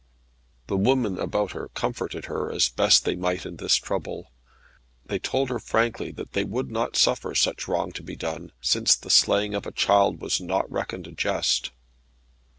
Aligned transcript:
The 0.65 0.77
women 0.77 1.19
about 1.19 1.51
her 1.51 1.67
comforted 1.75 2.25
her 2.25 2.51
as 2.51 2.69
best 2.69 3.05
they 3.05 3.15
might 3.15 3.45
in 3.45 3.57
this 3.57 3.75
trouble. 3.75 4.31
They 5.05 5.19
told 5.19 5.49
her 5.49 5.59
frankly 5.59 6.11
that 6.13 6.33
they 6.33 6.43
would 6.43 6.71
not 6.71 6.95
suffer 6.95 7.35
such 7.35 7.67
wrong 7.67 7.91
to 7.91 8.01
be 8.01 8.15
done, 8.15 8.51
since 8.61 8.95
the 8.95 9.11
slaying 9.11 9.53
of 9.53 9.67
a 9.67 9.71
child 9.71 10.19
was 10.19 10.41
not 10.41 10.67
reckoned 10.71 11.05
a 11.05 11.11
jest. 11.11 11.69